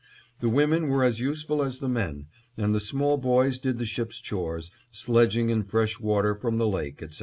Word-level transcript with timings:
The 0.39 0.49
women 0.49 0.87
were 0.87 1.03
as 1.03 1.19
useful 1.19 1.61
as 1.61 1.77
the 1.77 1.87
men, 1.87 2.25
and 2.57 2.73
the 2.73 2.79
small 2.79 3.17
boys 3.17 3.59
did 3.59 3.77
the 3.77 3.85
ship's 3.85 4.19
chores, 4.19 4.71
sledging 4.89 5.51
in 5.51 5.61
fresh 5.61 5.99
water 5.99 6.33
from 6.33 6.57
the 6.57 6.65
lake, 6.67 7.03
etc. 7.03 7.19